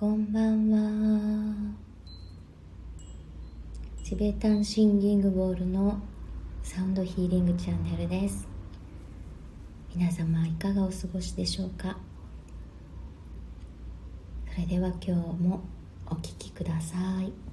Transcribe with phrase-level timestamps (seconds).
[0.00, 1.74] こんばんは。
[4.02, 6.00] チベタンシンギングボールの
[6.62, 8.48] サウンドヒーリングチャンネルです。
[9.94, 11.98] 皆様いかがお過ごしでしょうか？
[14.54, 15.12] それでは今日
[15.42, 15.60] も
[16.06, 17.49] お聴きください。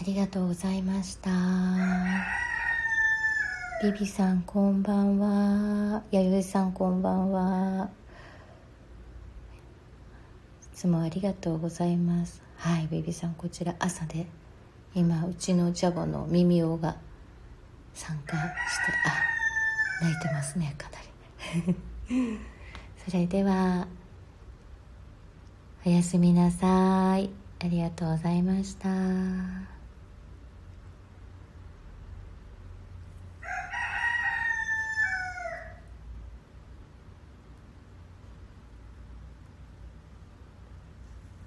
[0.00, 1.30] ありがとうございました。
[3.82, 6.02] ビビさんこんばんは。
[6.10, 7.90] 弥生さんこんばんは。
[10.62, 12.42] いつもありがとうございます。
[12.56, 14.26] はいビビさんこちら朝で。
[14.94, 16.96] 今うちのジャボの耳王が
[17.94, 18.46] 参加して
[20.00, 20.98] あ泣いてますねかな
[21.66, 22.38] り。
[23.08, 23.86] それでは
[25.84, 27.30] おやすみなさい。
[27.60, 29.71] ありがとうございました。